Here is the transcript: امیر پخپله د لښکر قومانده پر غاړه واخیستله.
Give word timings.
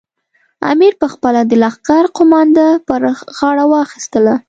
امیر 0.71 0.93
پخپله 1.03 1.41
د 1.45 1.51
لښکر 1.63 2.03
قومانده 2.17 2.67
پر 2.87 3.01
غاړه 3.37 3.63
واخیستله. 3.71 4.35